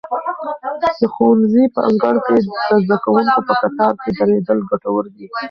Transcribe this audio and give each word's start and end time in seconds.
د 0.81 0.83
ښوونځي 1.13 1.65
په 1.75 1.79
انګړ 1.89 2.15
کې 2.25 2.35
د 2.67 2.71
زده 2.83 2.97
کوونکو 3.03 3.39
په 3.47 3.53
کتار 3.61 3.93
کې 4.01 4.09
درېدل 4.19 4.59
ګټور 4.71 5.03
دي. 5.15 5.27